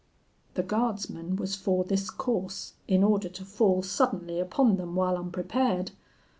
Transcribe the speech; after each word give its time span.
The 0.55 0.63
guardsman 0.63 1.35
was 1.35 1.55
for 1.55 1.83
this 1.83 2.09
course, 2.09 2.73
in 2.87 3.03
order 3.03 3.29
to 3.29 3.45
fall 3.45 3.83
suddenly 3.83 4.39
upon 4.39 4.77
them 4.77 4.95
while 4.95 5.15
unprepared. 5.15 5.91